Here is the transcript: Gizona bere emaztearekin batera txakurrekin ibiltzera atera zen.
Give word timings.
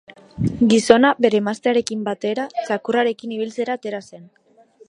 Gizona 0.71 1.11
bere 1.25 1.39
emaztearekin 1.41 2.01
batera 2.09 2.49
txakurrekin 2.57 3.37
ibiltzera 3.39 3.81
atera 3.81 4.05
zen. 4.09 4.29